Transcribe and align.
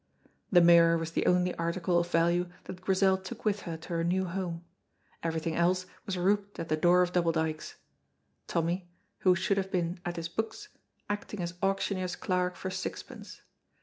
The 0.51 0.61
mirror 0.61 0.97
was 0.97 1.11
the 1.11 1.27
only 1.27 1.53
article 1.57 1.99
of 1.99 2.07
value 2.09 2.49
that 2.63 2.81
Grizel 2.81 3.19
took 3.19 3.45
with 3.45 3.61
her 3.69 3.77
to 3.77 3.89
her 3.89 4.03
new 4.03 4.25
home; 4.25 4.65
everything 5.21 5.55
else 5.55 5.85
was 6.07 6.17
rouped 6.17 6.57
at 6.59 6.69
the 6.69 6.75
door 6.75 7.03
of 7.03 7.13
Double 7.13 7.31
Dykes; 7.31 7.75
Tommy, 8.47 8.89
who 9.19 9.35
should 9.35 9.57
have 9.57 9.69
been 9.69 9.99
at 10.03 10.15
his 10.15 10.27
books, 10.27 10.69
acting 11.07 11.39
as 11.43 11.53
auctioneer's 11.61 12.15
clerk 12.15 12.55
for 12.55 12.71
sixpence. 12.71 13.43